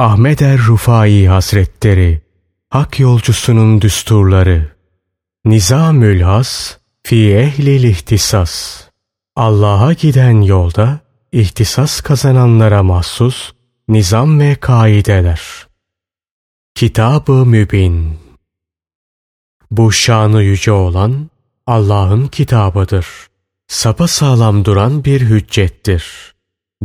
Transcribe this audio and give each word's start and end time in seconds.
Ahmet 0.00 0.42
er 0.42 0.58
Rufai 0.58 1.28
Hazretleri 1.28 2.20
Hak 2.70 3.00
yolcusunun 3.00 3.80
düsturları 3.80 4.76
Nizamül 5.44 6.20
Has 6.20 6.78
Fi 7.02 7.34
ehlil 7.34 7.84
ihtisas 7.84 8.84
Allah'a 9.36 9.92
giden 9.92 10.40
yolda 10.42 11.00
ihtisas 11.32 12.00
kazananlara 12.00 12.82
mahsus 12.82 13.52
nizam 13.88 14.40
ve 14.40 14.54
kaideler. 14.54 15.40
Kitab-ı 16.74 17.46
Mübin 17.46 18.18
Bu 19.70 19.92
şanı 19.92 20.42
yüce 20.42 20.72
olan 20.72 21.30
Allah'ın 21.66 22.26
kitabıdır. 22.26 23.06
Sapa 23.68 24.08
sağlam 24.08 24.64
duran 24.64 25.04
bir 25.04 25.20
hüccettir. 25.20 26.34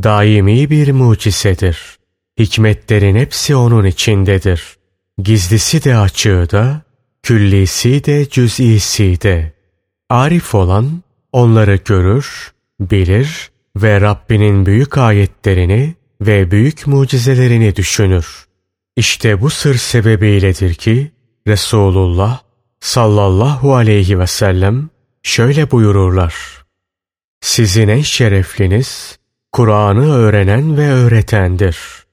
Daimi 0.04 0.70
bir 0.70 0.92
mucizedir. 0.92 2.05
Hikmetlerin 2.40 3.16
hepsi 3.16 3.56
onun 3.56 3.86
içindedir. 3.86 4.78
Gizlisi 5.18 5.84
de 5.84 5.98
açığı 5.98 6.48
da, 6.52 6.82
küllisi 7.24 8.06
de 8.06 8.30
cüz'isi 8.30 9.22
de. 9.22 9.54
Arif 10.10 10.56
olan 10.56 11.04
onları 11.32 11.76
görür, 11.86 12.54
bilir 12.80 13.52
ve 13.76 14.02
Rabbinin 14.02 14.66
büyük 14.66 14.98
ayetlerini 14.98 15.96
ve 16.22 16.52
büyük 16.52 16.88
mucizelerini 16.88 17.76
düşünür. 17.76 18.46
İşte 18.96 19.42
bu 19.42 19.50
sır 19.50 19.76
sebebiyledir 19.76 20.74
ki 20.74 21.12
Resulullah 21.48 22.40
sallallahu 22.80 23.76
aleyhi 23.76 24.20
ve 24.20 24.28
sellem 24.28 24.90
şöyle 25.24 25.72
buyururlar. 25.72 26.36
Sizin 27.42 27.88
en 27.88 28.02
şerefliniz 28.02 29.20
Kur'an'ı 29.52 30.14
öğrenen 30.14 30.78
ve 30.78 30.90
öğretendir. 30.92 32.05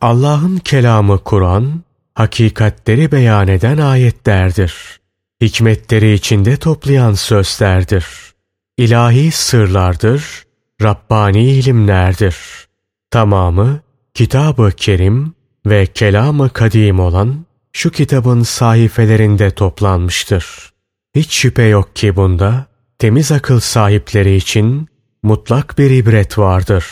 Allah'ın 0.00 0.56
kelamı 0.56 1.18
Kur'an, 1.18 1.82
hakikatleri 2.14 3.12
beyan 3.12 3.48
eden 3.48 3.78
ayetlerdir. 3.78 5.00
Hikmetleri 5.40 6.12
içinde 6.12 6.56
toplayan 6.56 7.14
sözlerdir. 7.14 8.06
İlahi 8.76 9.32
sırlardır, 9.32 10.44
Rabbani 10.82 11.50
ilimlerdir. 11.50 12.36
Tamamı 13.10 13.80
Kitab-ı 14.14 14.72
Kerim 14.76 15.34
ve 15.66 15.86
Kelam-ı 15.86 16.50
Kadim 16.50 17.00
olan 17.00 17.46
şu 17.72 17.90
kitabın 17.90 18.42
sahifelerinde 18.42 19.50
toplanmıştır. 19.50 20.72
Hiç 21.14 21.32
şüphe 21.32 21.62
yok 21.62 21.96
ki 21.96 22.16
bunda 22.16 22.66
temiz 22.98 23.32
akıl 23.32 23.60
sahipleri 23.60 24.36
için 24.36 24.88
mutlak 25.22 25.78
bir 25.78 25.90
ibret 25.90 26.38
vardır. 26.38 26.86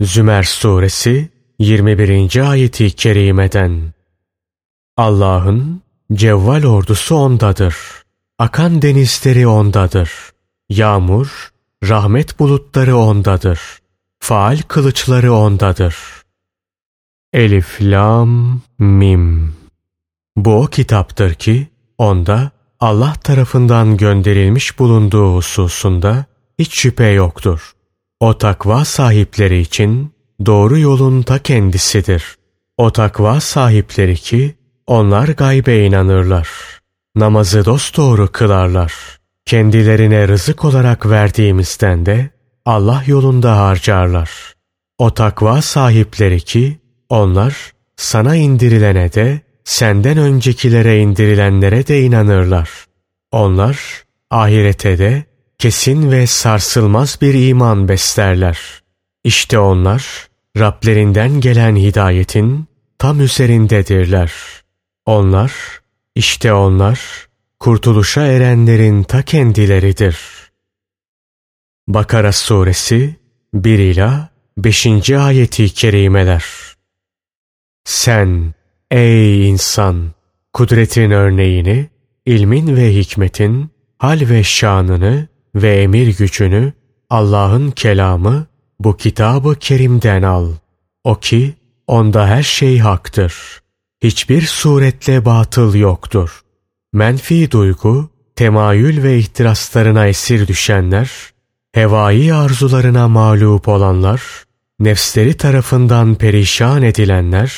Zümer 0.00 0.42
Suresi 0.42 1.28
21. 1.60 2.50
ayeti 2.50 2.90
kerimeden 2.90 3.92
Allah'ın 4.96 5.82
cevval 6.12 6.64
ordusu 6.64 7.14
ondadır. 7.14 7.76
Akan 8.38 8.82
denizleri 8.82 9.46
ondadır. 9.46 10.12
Yağmur, 10.68 11.52
rahmet 11.84 12.38
bulutları 12.38 12.96
ondadır. 12.96 13.60
Faal 14.20 14.58
kılıçları 14.68 15.32
ondadır. 15.32 15.96
Elif, 17.32 17.78
Lam, 17.80 18.60
Mim 18.78 19.54
Bu 20.36 20.54
o 20.62 20.66
kitaptır 20.66 21.34
ki 21.34 21.68
onda 21.98 22.50
Allah 22.80 23.12
tarafından 23.12 23.96
gönderilmiş 23.96 24.78
bulunduğu 24.78 25.36
hususunda 25.36 26.24
hiç 26.58 26.80
şüphe 26.80 27.08
yoktur. 27.08 27.72
O 28.20 28.38
takva 28.38 28.84
sahipleri 28.84 29.60
için 29.60 30.12
doğru 30.46 30.78
yolun 30.78 31.22
ta 31.22 31.38
kendisidir. 31.38 32.24
O 32.76 32.90
takva 32.90 33.40
sahipleri 33.40 34.16
ki 34.16 34.54
onlar 34.86 35.28
gaybe 35.28 35.84
inanırlar. 35.84 36.48
Namazı 37.14 37.64
dosdoğru 37.64 38.32
kılarlar. 38.32 38.94
Kendilerine 39.46 40.28
rızık 40.28 40.64
olarak 40.64 41.06
verdiğimizden 41.06 42.06
de 42.06 42.30
Allah 42.64 43.02
yolunda 43.06 43.58
harcarlar. 43.58 44.30
O 44.98 45.14
takva 45.14 45.62
sahipleri 45.62 46.40
ki 46.40 46.78
onlar 47.08 47.72
sana 47.96 48.36
indirilene 48.36 49.12
de 49.12 49.40
senden 49.64 50.18
öncekilere 50.18 50.98
indirilenlere 50.98 51.86
de 51.86 52.00
inanırlar. 52.00 52.70
Onlar 53.32 54.04
ahirete 54.30 54.98
de 54.98 55.24
kesin 55.58 56.10
ve 56.10 56.26
sarsılmaz 56.26 57.18
bir 57.20 57.48
iman 57.48 57.88
beslerler. 57.88 58.58
İşte 59.24 59.58
onlar 59.58 60.29
Rablerinden 60.58 61.40
gelen 61.40 61.76
hidayetin 61.76 62.66
tam 62.98 63.20
üzerindedirler. 63.20 64.32
Onlar, 65.06 65.52
işte 66.14 66.52
onlar, 66.52 67.28
kurtuluşa 67.60 68.26
erenlerin 68.26 69.02
ta 69.02 69.22
kendileridir. 69.22 70.18
Bakara 71.88 72.32
Suresi 72.32 73.16
1 73.54 73.78
ila 73.78 74.30
5. 74.58 75.10
ayeti 75.10 75.74
kerimeler. 75.74 76.44
Sen 77.84 78.54
ey 78.90 79.48
insan 79.48 80.12
kudretin 80.52 81.10
örneğini, 81.10 81.90
ilmin 82.26 82.76
ve 82.76 82.94
hikmetin, 82.94 83.70
hal 83.98 84.20
ve 84.20 84.44
şanını 84.44 85.28
ve 85.54 85.82
emir 85.82 86.16
gücünü 86.18 86.72
Allah'ın 87.10 87.70
kelamı 87.70 88.46
bu 88.80 88.96
kitabı 88.96 89.54
kerimden 89.54 90.22
al. 90.22 90.48
O 91.04 91.14
ki 91.14 91.54
onda 91.86 92.26
her 92.26 92.42
şey 92.42 92.78
haktır. 92.78 93.34
Hiçbir 94.02 94.42
suretle 94.42 95.24
batıl 95.24 95.74
yoktur. 95.74 96.40
Menfi 96.92 97.50
duygu, 97.50 98.10
temayül 98.36 99.02
ve 99.02 99.18
ihtiraslarına 99.18 100.06
esir 100.06 100.46
düşenler, 100.46 101.10
hevai 101.72 102.34
arzularına 102.34 103.08
mağlup 103.08 103.68
olanlar, 103.68 104.22
nefsleri 104.80 105.36
tarafından 105.36 106.14
perişan 106.14 106.82
edilenler 106.82 107.52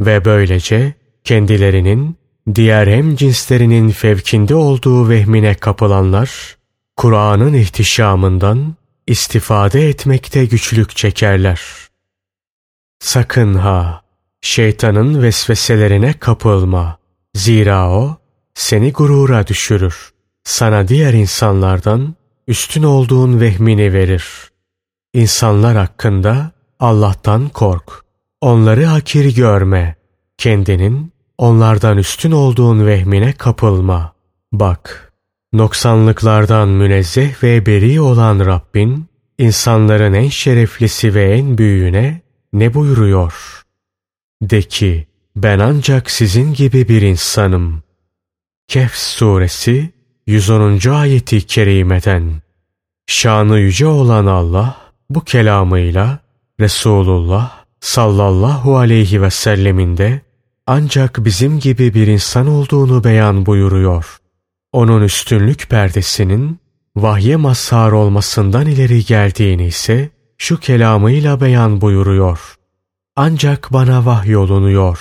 ve 0.00 0.24
böylece 0.24 0.94
kendilerinin 1.24 2.16
diğer 2.54 2.86
hem 2.86 3.16
cinslerinin 3.16 3.90
fevkinde 3.90 4.54
olduğu 4.54 5.08
vehmine 5.08 5.54
kapılanlar, 5.54 6.56
Kur'an'ın 6.96 7.54
ihtişamından 7.54 8.74
istifade 9.06 9.88
etmekte 9.88 10.44
güçlük 10.44 10.96
çekerler. 10.96 11.60
Sakın 13.00 13.54
ha! 13.54 14.02
Şeytanın 14.40 15.22
vesveselerine 15.22 16.12
kapılma. 16.12 16.98
Zira 17.34 17.90
o 17.90 18.16
seni 18.54 18.92
gurura 18.92 19.46
düşürür. 19.46 20.12
Sana 20.44 20.88
diğer 20.88 21.12
insanlardan 21.14 22.14
üstün 22.48 22.82
olduğun 22.82 23.40
vehmini 23.40 23.92
verir. 23.92 24.24
İnsanlar 25.14 25.76
hakkında 25.76 26.50
Allah'tan 26.80 27.48
kork. 27.48 28.04
Onları 28.40 28.84
hakir 28.84 29.36
görme. 29.36 29.96
Kendinin 30.38 31.12
onlardan 31.38 31.98
üstün 31.98 32.32
olduğun 32.32 32.86
vehmine 32.86 33.32
kapılma. 33.32 34.12
Bak, 34.52 35.11
noksanlıklardan 35.52 36.68
münezzeh 36.68 37.42
ve 37.42 37.66
beri 37.66 38.00
olan 38.00 38.46
Rabbin, 38.46 39.06
insanların 39.38 40.12
en 40.12 40.28
şereflisi 40.28 41.14
ve 41.14 41.32
en 41.32 41.58
büyüğüne 41.58 42.20
ne 42.52 42.74
buyuruyor? 42.74 43.62
De 44.42 44.62
ki, 44.62 45.06
ben 45.36 45.58
ancak 45.58 46.10
sizin 46.10 46.54
gibi 46.54 46.88
bir 46.88 47.02
insanım. 47.02 47.82
Kehf 48.68 48.94
suresi 48.94 49.90
110. 50.26 50.90
ayeti 50.90 51.46
kerimeden 51.46 52.42
Şanı 53.06 53.58
yüce 53.58 53.86
olan 53.86 54.26
Allah 54.26 54.76
bu 55.10 55.24
kelamıyla 55.24 56.18
Resulullah 56.60 57.64
sallallahu 57.80 58.76
aleyhi 58.76 59.22
ve 59.22 59.30
selleminde 59.30 60.20
ancak 60.66 61.24
bizim 61.24 61.58
gibi 61.58 61.94
bir 61.94 62.06
insan 62.06 62.46
olduğunu 62.46 63.04
beyan 63.04 63.46
buyuruyor. 63.46 64.21
Onun 64.72 65.02
üstünlük 65.02 65.70
perdesinin 65.70 66.58
vahye 66.96 67.36
mazhar 67.36 67.92
olmasından 67.92 68.66
ileri 68.66 69.04
geldiğini 69.04 69.66
ise 69.66 70.10
şu 70.38 70.60
kelamıyla 70.60 71.40
beyan 71.40 71.80
buyuruyor. 71.80 72.54
Ancak 73.16 73.72
bana 73.72 74.06
vahyolunuyor. 74.06 74.98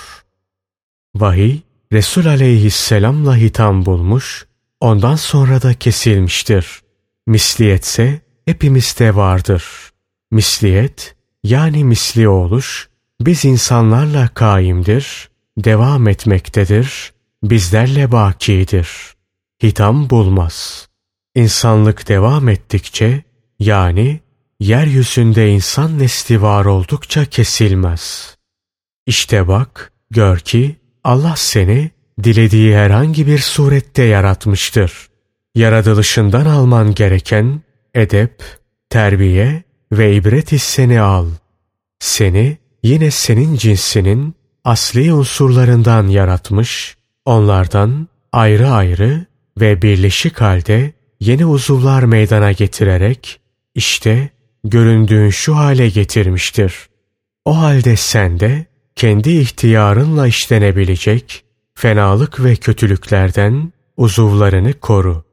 Vahiy, 1.16 1.60
Resul 1.94 2.26
aleyhisselamla 2.26 3.38
hitam 3.38 3.86
bulmuş, 3.86 4.46
ondan 4.80 5.16
sonra 5.16 5.62
da 5.62 5.74
kesilmiştir. 5.74 6.82
Misliyetse 7.28 8.22
hepimizde 8.46 9.16
vardır. 9.16 9.64
Misliyet, 10.32 11.16
yani 11.44 11.84
misli 11.84 12.28
oluş, 12.28 12.90
biz 13.22 13.46
insanlarla 13.46 14.28
kaimdir, 14.28 15.30
devam 15.58 16.08
etmektedir, 16.08 17.14
bizlerle 17.44 18.12
bakidir. 18.12 18.90
Hitam 19.64 20.10
bulmaz. 20.10 20.88
İnsanlık 21.36 22.08
devam 22.08 22.50
ettikçe, 22.50 23.24
yani 23.60 24.20
yeryüzünde 24.60 25.50
insan 25.50 26.00
nesli 26.00 26.42
var 26.42 26.66
oldukça 26.66 27.26
kesilmez. 27.26 28.36
İşte 29.06 29.48
bak, 29.48 29.92
gör 30.12 30.40
ki 30.40 30.76
Allah 31.04 31.34
seni 31.36 31.92
dilediği 32.24 32.76
herhangi 32.76 33.28
bir 33.28 33.40
surette 33.40 34.04
yaratmıştır. 34.04 35.10
Yaratılışından 35.56 36.46
alman 36.46 36.94
gereken 36.94 37.62
edep, 37.94 38.44
terbiye 38.90 39.64
ve 39.92 40.16
ibret 40.16 40.52
hisseni 40.52 41.02
al. 41.02 41.28
Seni 42.00 42.58
yine 42.84 43.12
senin 43.12 43.56
cinsinin 43.56 44.36
asli 44.64 45.14
unsurlarından 45.14 46.08
yaratmış, 46.08 46.98
onlardan 47.26 48.08
ayrı 48.32 48.70
ayrı 48.70 49.31
ve 49.60 49.82
birleşik 49.82 50.42
halde 50.42 50.94
yeni 51.20 51.46
uzuvlar 51.46 52.04
meydana 52.04 52.52
getirerek 52.52 53.40
işte 53.76 54.30
göründüğün 54.64 55.30
şu 55.30 55.56
hale 55.56 55.90
getirmiştir. 55.90 56.90
O 57.46 57.58
halde 57.58 57.96
sen 57.96 58.40
de 58.40 58.66
kendi 58.96 59.30
ihtiyarınla 59.30 60.28
işlenebilecek 60.28 61.44
fenalık 61.76 62.44
ve 62.44 62.56
kötülüklerden 62.56 63.74
uzuvlarını 63.98 64.74
koru. 64.74 65.24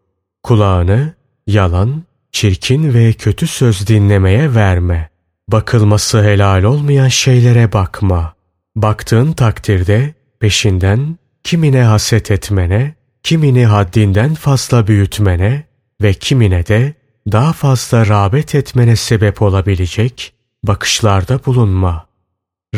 Kulağını 0.43 1.14
yalan, 1.47 2.03
çirkin 2.32 2.94
ve 2.94 3.12
kötü 3.12 3.47
söz 3.47 3.87
dinlemeye 3.87 4.55
verme. 4.55 5.11
Bakılması 5.49 6.23
helal 6.23 6.62
olmayan 6.62 7.09
şeylere 7.09 7.73
bakma. 7.73 8.35
Baktığın 8.76 9.32
takdirde 9.32 10.14
peşinden 10.41 11.19
kimine 11.44 11.82
haset 11.82 12.31
etmene, 12.31 12.94
kimini 13.28 13.66
haddinden 13.66 14.34
fazla 14.34 14.86
büyütmene 14.86 15.64
ve 16.02 16.14
kimine 16.14 16.66
de 16.66 16.94
daha 17.32 17.52
fazla 17.52 18.06
rağbet 18.06 18.54
etmene 18.54 18.96
sebep 18.96 19.42
olabilecek 19.42 20.32
bakışlarda 20.64 21.40
bulunma. 21.46 22.06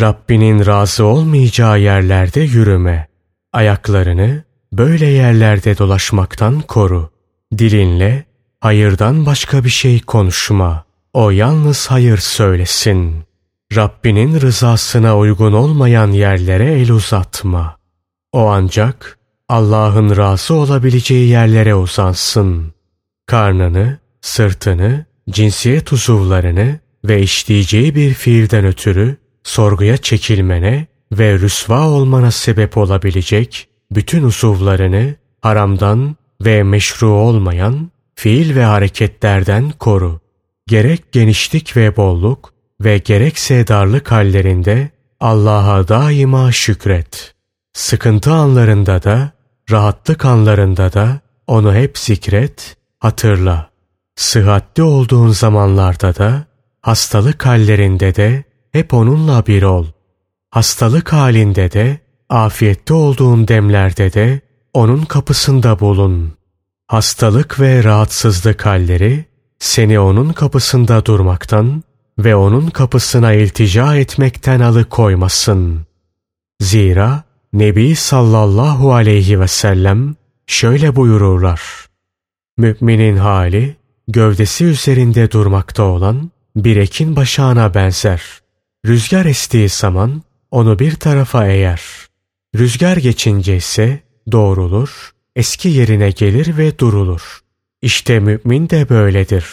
Rabbinin 0.01 0.67
razı 0.67 1.05
olmayacağı 1.05 1.81
yerlerde 1.81 2.41
yürüme. 2.41 3.09
Ayaklarını 3.53 4.45
böyle 4.73 5.07
yerlerde 5.07 5.79
dolaşmaktan 5.79 6.61
koru. 6.61 7.11
Dilinle 7.59 8.25
hayırdan 8.61 9.27
başka 9.27 9.65
bir 9.65 9.71
şey 9.71 10.01
konuşma. 10.01 10.85
O 11.13 11.31
yalnız 11.31 11.87
hayır 11.87 12.19
söylesin. 12.19 13.25
Rabbinin 13.77 14.41
rızasına 14.41 15.19
uygun 15.19 15.53
olmayan 15.53 16.11
yerlere 16.11 16.73
el 16.73 16.91
uzatma. 16.91 17.77
O 18.33 18.49
ancak 18.49 19.20
Allah'ın 19.51 20.17
razı 20.17 20.55
olabileceği 20.55 21.29
yerlere 21.29 21.75
uzansın. 21.75 22.73
Karnını, 23.27 23.99
sırtını, 24.21 25.05
cinsiyet 25.31 25.93
uzuvlarını 25.93 26.79
ve 27.05 27.23
işleyeceği 27.23 27.95
bir 27.95 28.15
fiilden 28.15 28.65
ötürü 28.65 29.17
sorguya 29.45 29.97
çekilmene 29.97 30.87
ve 31.13 31.33
rüsva 31.33 31.89
olmana 31.89 32.31
sebep 32.31 32.77
olabilecek 32.77 33.69
bütün 33.91 34.23
uzuvlarını 34.23 35.15
haramdan 35.41 36.17
ve 36.45 36.63
meşru 36.63 37.09
olmayan 37.09 37.91
fiil 38.15 38.57
ve 38.57 38.65
hareketlerden 38.65 39.71
koru. 39.71 40.21
Gerek 40.67 41.13
genişlik 41.13 41.77
ve 41.77 41.97
bolluk 41.97 42.53
ve 42.81 42.99
gerekse 42.99 43.67
darlık 43.67 44.13
hallerinde 44.13 44.91
Allah'a 45.21 45.89
daima 45.89 46.53
şükret. 46.53 47.35
Sıkıntı 47.73 48.33
anlarında 48.33 49.03
da, 49.03 49.40
rahatlık 49.71 50.25
anlarında 50.25 50.93
da 50.93 51.21
onu 51.47 51.75
hep 51.75 51.99
zikret, 51.99 52.77
hatırla. 52.99 53.71
Sıhhatli 54.17 54.83
olduğun 54.83 55.29
zamanlarda 55.29 56.17
da, 56.17 56.45
hastalık 56.83 57.47
hallerinde 57.47 58.15
de 58.15 58.45
hep 58.73 58.95
onunla 58.95 59.47
bir 59.47 59.63
ol. 59.63 59.87
Hastalık 60.51 61.13
halinde 61.13 61.73
de, 61.73 61.99
afiyette 62.29 62.95
olduğun 62.95 63.49
demlerde 63.49 64.13
de 64.13 64.41
onun 64.75 65.03
kapısında 65.03 65.81
bulun. 65.81 66.33
Hastalık 66.87 67.61
ve 67.61 67.85
rahatsızlık 67.85 68.67
halleri 68.67 69.25
seni 69.59 70.01
onun 70.01 70.33
kapısında 70.33 71.07
durmaktan 71.07 71.83
ve 72.19 72.37
onun 72.37 72.71
kapısına 72.71 73.33
iltica 73.33 73.97
etmekten 73.97 74.61
alıkoymasın. 74.61 75.87
Zira 76.61 77.23
Nebi 77.53 77.97
sallallahu 77.97 78.95
aleyhi 78.95 79.41
ve 79.41 79.49
sellem 79.49 80.17
şöyle 80.47 80.97
buyururlar. 80.97 81.61
Müminin 82.59 83.17
hali 83.17 83.77
gövdesi 84.09 84.65
üzerinde 84.65 85.31
durmakta 85.31 85.83
olan 85.83 86.31
bir 86.57 86.77
ekin 86.77 87.17
başağına 87.17 87.75
benzer. 87.75 88.23
Rüzgar 88.87 89.27
estiği 89.27 89.69
zaman 89.69 90.23
onu 90.51 90.79
bir 90.79 90.95
tarafa 90.95 91.47
eğer. 91.47 91.83
Rüzgar 92.57 92.97
geçince 92.97 93.57
ise 93.57 94.01
doğrulur, 94.33 95.11
eski 95.37 95.69
yerine 95.69 96.11
gelir 96.11 96.57
ve 96.57 96.79
durulur. 96.79 97.41
İşte 97.83 98.21
mümin 98.21 98.71
de 98.71 98.89
böyledir. 98.89 99.47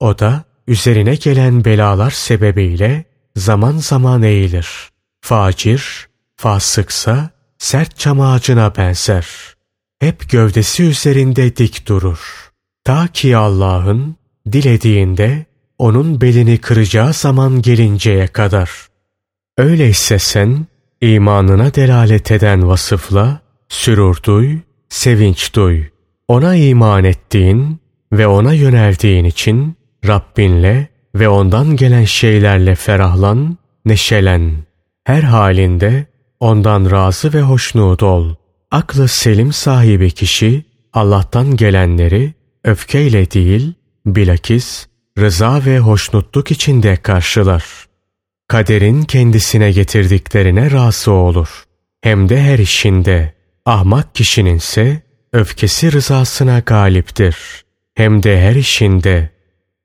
O 0.00 0.18
da 0.18 0.44
üzerine 0.66 1.14
gelen 1.14 1.64
belalar 1.64 2.10
sebebiyle 2.10 3.04
zaman 3.36 3.76
zaman 3.76 4.22
eğilir. 4.22 4.68
Facir, 5.20 6.08
fasıksa 6.36 7.30
sert 7.62 7.98
çam 7.98 8.20
ağacına 8.20 8.76
benzer. 8.76 9.26
Hep 10.00 10.30
gövdesi 10.30 10.82
üzerinde 10.82 11.56
dik 11.56 11.88
durur. 11.88 12.50
Ta 12.84 13.08
ki 13.08 13.36
Allah'ın 13.36 14.16
dilediğinde 14.52 15.46
onun 15.78 16.20
belini 16.20 16.58
kıracağı 16.58 17.12
zaman 17.12 17.62
gelinceye 17.62 18.26
kadar. 18.26 18.70
Öyleyse 19.58 20.18
sen 20.18 20.66
imanına 21.00 21.74
delalet 21.74 22.30
eden 22.32 22.68
vasıfla 22.68 23.40
sürur 23.68 24.22
duy, 24.22 24.58
sevinç 24.88 25.54
duy. 25.54 25.84
Ona 26.28 26.54
iman 26.56 27.04
ettiğin 27.04 27.80
ve 28.12 28.26
ona 28.26 28.52
yöneldiğin 28.52 29.24
için 29.24 29.76
Rabbinle 30.06 30.88
ve 31.14 31.28
ondan 31.28 31.76
gelen 31.76 32.04
şeylerle 32.04 32.74
ferahlan, 32.74 33.58
neşelen. 33.84 34.52
Her 35.04 35.22
halinde 35.22 36.11
ondan 36.42 36.90
razı 36.90 37.32
ve 37.32 37.40
hoşnut 37.42 38.02
ol. 38.02 38.34
Aklı 38.70 39.08
selim 39.08 39.52
sahibi 39.52 40.10
kişi 40.10 40.64
Allah'tan 40.92 41.56
gelenleri 41.56 42.34
öfkeyle 42.64 43.30
değil, 43.30 43.72
bilakis 44.06 44.86
rıza 45.18 45.64
ve 45.64 45.78
hoşnutluk 45.78 46.50
içinde 46.50 46.96
karşılar. 46.96 47.64
Kaderin 48.48 49.02
kendisine 49.02 49.72
getirdiklerine 49.72 50.70
razı 50.70 51.12
olur. 51.12 51.64
Hem 52.00 52.28
de 52.28 52.42
her 52.42 52.58
işinde. 52.58 53.34
Ahmak 53.66 54.14
kişinin 54.14 54.56
ise 54.56 55.02
öfkesi 55.32 55.92
rızasına 55.92 56.58
galiptir. 56.58 57.36
Hem 57.94 58.22
de 58.22 58.40
her 58.40 58.54
işinde. 58.56 59.30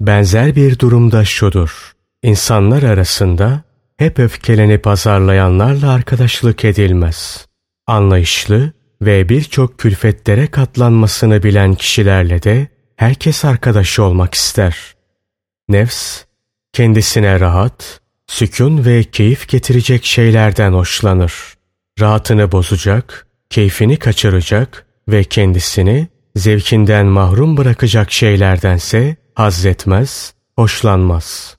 Benzer 0.01 0.55
bir 0.55 0.79
durumda 0.79 1.25
şudur. 1.25 1.91
İnsanlar 2.23 2.83
arasında 2.83 3.66
hep 3.97 4.19
öfkelenip 4.19 4.87
azarlayanlarla 4.87 5.91
arkadaşlık 5.91 6.65
edilmez. 6.65 7.47
Anlayışlı 7.87 8.71
ve 9.01 9.29
birçok 9.29 9.79
külfetlere 9.79 10.47
katlanmasını 10.47 11.43
bilen 11.43 11.75
kişilerle 11.75 12.43
de 12.43 12.67
herkes 12.95 13.45
arkadaş 13.45 13.99
olmak 13.99 14.33
ister. 14.33 14.95
Nefs, 15.69 16.23
kendisine 16.73 17.39
rahat, 17.39 18.01
sükun 18.27 18.85
ve 18.85 19.03
keyif 19.03 19.47
getirecek 19.47 20.05
şeylerden 20.05 20.73
hoşlanır. 20.73 21.33
Rahatını 21.99 22.51
bozacak, 22.51 23.27
keyfini 23.49 23.97
kaçıracak 23.97 24.85
ve 25.07 25.23
kendisini 25.23 26.07
zevkinden 26.35 27.05
mahrum 27.05 27.57
bırakacak 27.57 28.11
şeylerdense 28.11 29.15
haz 29.35 29.65
etmez, 29.65 30.33
hoşlanmaz. 30.55 31.56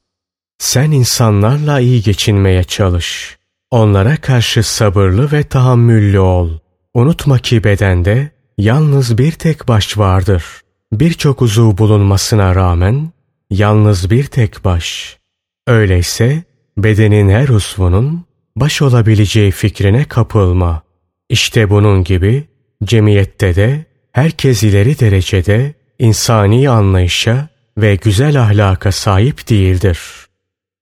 Sen 0.59 0.91
insanlarla 0.91 1.81
iyi 1.81 2.03
geçinmeye 2.03 2.65
çalış. 2.65 3.39
Onlara 3.71 4.17
karşı 4.17 4.63
sabırlı 4.63 5.33
ve 5.33 5.43
tahammüllü 5.43 6.19
ol. 6.19 6.51
Unutma 6.95 7.39
ki 7.39 7.65
bedende 7.65 8.31
yalnız 8.59 9.19
bir 9.19 9.33
tek 9.33 9.69
baş 9.69 9.99
vardır. 9.99 10.45
Birçok 10.93 11.43
uzuv 11.43 11.79
bulunmasına 11.79 12.55
rağmen 12.55 13.13
yalnız 13.51 14.11
bir 14.11 14.25
tek 14.25 14.65
baş. 14.65 15.19
Öyleyse 15.67 16.43
bedenin 16.77 17.29
her 17.29 17.49
uzvunun 17.49 18.25
baş 18.57 18.83
olabileceği 18.83 19.51
fikrine 19.51 20.05
kapılma. 20.05 20.83
İşte 21.29 21.71
bunun 21.71 22.05
gibi 22.05 22.45
cemiyette 22.85 23.57
de 23.57 23.85
herkes 24.13 24.63
ileri 24.63 25.01
derecede 25.01 25.75
insani 25.99 26.71
anlayışa 26.71 27.49
ve 27.79 27.95
güzel 27.95 28.41
ahlaka 28.41 28.93
sahip 28.93 29.49
değildir. 29.51 29.99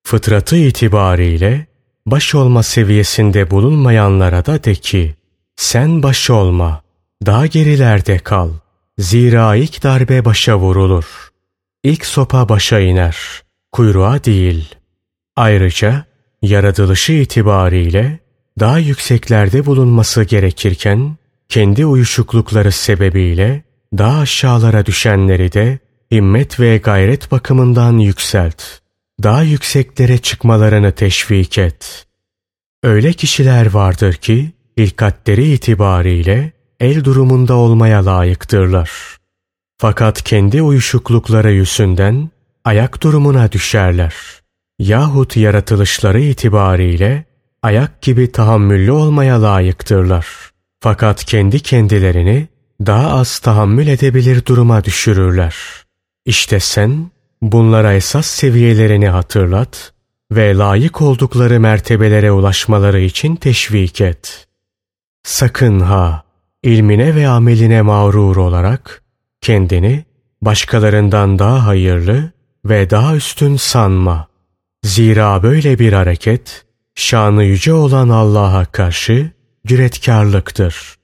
Fıtratı 0.07 0.57
itibariyle 0.57 1.67
baş 2.07 2.35
olma 2.35 2.63
seviyesinde 2.63 3.51
bulunmayanlara 3.51 4.47
da 4.47 4.65
de 4.65 4.75
ki, 4.75 5.15
sen 5.57 6.03
baş 6.03 6.31
olma, 6.31 6.83
daha 7.27 7.47
gerilerde 7.47 8.19
kal. 8.19 8.51
Zira 8.99 9.57
ilk 9.57 9.83
darbe 9.83 10.25
başa 10.25 10.59
vurulur. 10.59 11.31
İlk 11.83 12.07
sopa 12.07 12.49
başa 12.49 12.81
iner, 12.81 13.17
kuyruğa 13.73 14.25
değil. 14.25 14.75
Ayrıca 15.37 16.05
yaratılışı 16.43 17.13
itibariyle 17.13 18.19
daha 18.61 18.79
yükseklerde 18.79 19.67
bulunması 19.67 20.23
gerekirken, 20.23 21.17
kendi 21.49 21.87
uyuşuklukları 21.87 22.73
sebebiyle 22.73 23.63
daha 23.99 24.21
aşağılara 24.21 24.87
düşenleri 24.87 25.53
de 25.53 25.79
himmet 26.11 26.61
ve 26.61 26.77
gayret 26.77 27.31
bakımından 27.31 27.99
yükselt. 27.99 28.86
Daha 29.23 29.43
yükseklere 29.43 30.19
çıkmalarını 30.19 30.93
teşvik 30.93 31.59
et. 31.59 32.07
Öyle 32.83 33.13
kişiler 33.13 33.67
vardır 33.67 34.15
ki, 34.15 34.53
ilkatleri 34.77 35.53
itibariyle 35.53 36.53
el 36.81 37.05
durumunda 37.05 37.55
olmaya 37.55 38.07
layıktırlar. 38.07 38.91
Fakat 39.79 40.23
kendi 40.23 40.63
uyuşuklukları 40.63 41.53
yüzünden 41.53 42.31
ayak 42.65 43.03
durumuna 43.03 43.53
düşerler. 43.53 44.15
Yahut 44.79 45.37
yaratılışları 45.37 46.21
itibariyle 46.21 47.25
ayak 47.63 48.03
gibi 48.03 48.33
tahammüllü 48.33 48.91
olmaya 48.91 49.43
layıktırlar. 49.43 50.27
Fakat 50.81 51.25
kendi 51.25 51.61
kendilerini 51.61 52.49
daha 52.87 53.11
az 53.11 53.39
tahammül 53.39 53.87
edebilir 53.87 54.47
duruma 54.47 54.85
düşürürler. 54.85 55.57
İşte 56.25 56.61
sen 56.61 57.11
bunlara 57.43 57.95
esas 57.95 58.27
seviyelerini 58.27 59.09
hatırlat 59.09 59.93
ve 60.33 60.57
layık 60.57 61.03
oldukları 61.03 61.61
mertebelere 61.61 62.33
ulaşmaları 62.33 63.01
için 63.01 63.37
teşvik 63.37 64.01
et. 64.01 64.47
Sakın 65.23 65.81
ha 65.81 66.25
ilmine 66.63 67.15
ve 67.15 67.29
ameline 67.29 67.83
mağrur 67.83 68.37
olarak 68.37 69.03
kendini 69.41 70.05
başkalarından 70.43 71.39
daha 71.39 71.67
hayırlı 71.67 72.31
ve 72.65 72.91
daha 72.91 73.17
üstün 73.17 73.57
sanma. 73.57 74.29
Zira 74.85 75.43
böyle 75.43 75.79
bir 75.79 75.93
hareket 75.93 76.65
şanı 76.95 77.45
yüce 77.45 77.73
olan 77.73 78.09
Allah'a 78.09 78.65
karşı 78.65 79.31
cüretkarlıktır. 79.67 80.97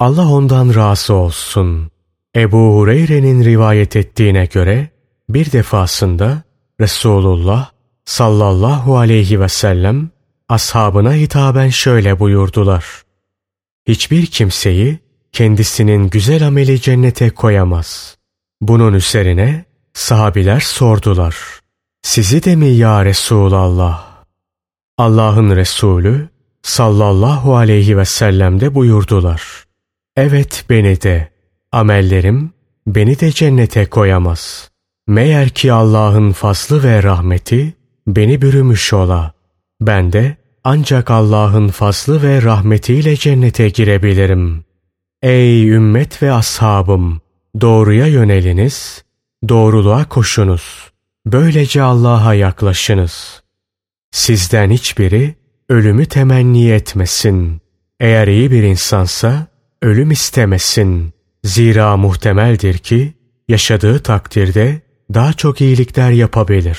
Allah 0.00 0.28
ondan 0.28 0.74
razı 0.74 1.14
olsun. 1.14 1.90
Ebu 2.36 2.76
Hureyre'nin 2.76 3.44
rivayet 3.44 3.96
ettiğine 3.96 4.44
göre 4.44 4.90
bir 5.34 5.52
defasında 5.52 6.42
Resulullah 6.80 7.70
sallallahu 8.04 8.98
aleyhi 8.98 9.40
ve 9.40 9.48
sellem 9.48 10.10
ashabına 10.48 11.14
hitaben 11.14 11.68
şöyle 11.68 12.18
buyurdular. 12.18 12.84
Hiçbir 13.88 14.26
kimseyi 14.26 14.98
kendisinin 15.32 16.10
güzel 16.10 16.46
ameli 16.46 16.80
cennete 16.80 17.30
koyamaz. 17.30 18.16
Bunun 18.60 18.94
üzerine 18.94 19.64
sahabiler 19.94 20.60
sordular. 20.60 21.36
Sizi 22.02 22.44
de 22.44 22.56
mi 22.56 22.66
ya 22.66 23.04
Resulallah? 23.04 24.10
Allah'ın 24.98 25.56
Resulü 25.56 26.28
sallallahu 26.62 27.56
aleyhi 27.56 27.96
ve 27.96 28.04
sellem 28.04 28.60
de 28.60 28.74
buyurdular. 28.74 29.42
Evet 30.16 30.64
beni 30.70 31.02
de, 31.02 31.30
amellerim 31.72 32.52
beni 32.86 33.20
de 33.20 33.32
cennete 33.32 33.86
koyamaz. 33.86 34.69
Meğer 35.10 35.48
ki 35.48 35.72
Allah'ın 35.72 36.32
faslı 36.32 36.82
ve 36.82 37.02
rahmeti 37.02 37.74
beni 38.06 38.42
bürümüş 38.42 38.92
ola. 38.92 39.32
Ben 39.80 40.12
de 40.12 40.36
ancak 40.64 41.10
Allah'ın 41.10 41.68
faslı 41.68 42.22
ve 42.22 42.42
rahmetiyle 42.42 43.16
cennete 43.16 43.68
girebilirim. 43.68 44.64
Ey 45.22 45.68
ümmet 45.68 46.22
ve 46.22 46.32
ashabım! 46.32 47.20
Doğruya 47.60 48.06
yöneliniz, 48.06 49.04
doğruluğa 49.48 50.08
koşunuz. 50.08 50.90
Böylece 51.26 51.82
Allah'a 51.82 52.34
yaklaşınız. 52.34 53.42
Sizden 54.10 54.70
hiçbiri 54.70 55.34
ölümü 55.68 56.06
temenni 56.06 56.70
etmesin. 56.70 57.60
Eğer 58.00 58.28
iyi 58.28 58.50
bir 58.50 58.62
insansa 58.62 59.46
ölüm 59.82 60.10
istemesin. 60.10 61.12
Zira 61.44 61.96
muhtemeldir 61.96 62.78
ki 62.78 63.14
yaşadığı 63.48 63.98
takdirde 63.98 64.89
daha 65.14 65.32
çok 65.32 65.60
iyilikler 65.60 66.10
yapabilir. 66.10 66.78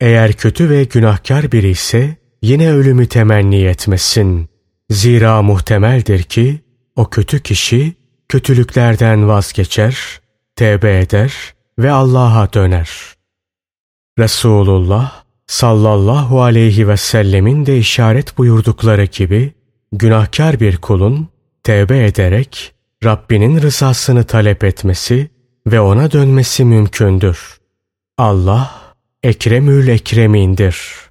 Eğer 0.00 0.32
kötü 0.32 0.70
ve 0.70 0.84
günahkar 0.84 1.52
biri 1.52 1.68
ise 1.68 2.16
yine 2.42 2.72
ölümü 2.72 3.06
temenni 3.06 3.64
etmesin. 3.64 4.48
Zira 4.90 5.42
muhtemeldir 5.42 6.22
ki 6.22 6.60
o 6.96 7.10
kötü 7.10 7.42
kişi 7.42 7.94
kötülüklerden 8.28 9.28
vazgeçer, 9.28 10.20
tevbe 10.56 11.00
eder 11.00 11.32
ve 11.78 11.90
Allah'a 11.90 12.52
döner. 12.52 12.90
Resulullah 14.18 15.22
sallallahu 15.46 16.42
aleyhi 16.42 16.88
ve 16.88 16.96
sellemin 16.96 17.66
de 17.66 17.78
işaret 17.78 18.38
buyurdukları 18.38 19.04
gibi 19.04 19.52
günahkar 19.92 20.60
bir 20.60 20.76
kulun 20.76 21.28
tevbe 21.62 22.04
ederek 22.04 22.74
Rabbinin 23.04 23.62
rızasını 23.62 24.24
talep 24.24 24.64
etmesi 24.64 25.30
ve 25.66 25.80
ona 25.80 26.12
dönmesi 26.12 26.64
mümkündür. 26.64 27.57
Allah 28.18 28.94
Ekremül 29.22 29.88
Ekremindir. 29.88 31.07